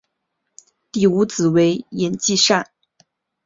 [0.91, 2.71] 第五子为尹继善。